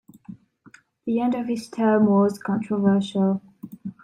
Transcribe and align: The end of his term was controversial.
The 1.05 1.19
end 1.19 1.35
of 1.35 1.45
his 1.45 1.69
term 1.69 2.07
was 2.07 2.39
controversial. 2.39 3.39